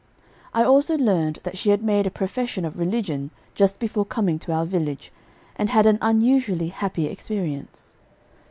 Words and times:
I 0.51 0.63
also 0.63 0.97
learned 0.97 1.37
that 1.43 1.59
she 1.59 1.69
had 1.69 1.83
made 1.83 2.07
a 2.07 2.09
profession 2.09 2.65
of 2.65 2.79
religion 2.79 3.29
just 3.53 3.77
before 3.77 4.03
coming 4.03 4.39
to 4.39 4.51
our 4.51 4.65
village, 4.65 5.11
and 5.55 5.69
had 5.69 5.85
an 5.85 5.99
unusually 6.01 6.69
happy 6.69 7.05
experience. 7.05 7.93